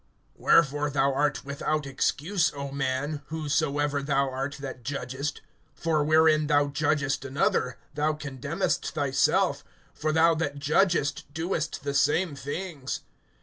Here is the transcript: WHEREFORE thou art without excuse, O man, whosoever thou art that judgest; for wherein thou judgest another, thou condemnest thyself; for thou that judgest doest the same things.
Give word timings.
WHEREFORE 0.33 0.89
thou 0.89 1.13
art 1.13 1.45
without 1.45 1.85
excuse, 1.85 2.51
O 2.55 2.71
man, 2.71 3.21
whosoever 3.27 4.01
thou 4.01 4.31
art 4.31 4.57
that 4.59 4.81
judgest; 4.81 5.41
for 5.75 6.03
wherein 6.03 6.47
thou 6.47 6.69
judgest 6.69 7.23
another, 7.23 7.77
thou 7.93 8.13
condemnest 8.13 8.95
thyself; 8.95 9.63
for 9.93 10.11
thou 10.11 10.33
that 10.33 10.57
judgest 10.57 11.31
doest 11.35 11.83
the 11.83 11.93
same 11.93 12.35
things. 12.35 13.01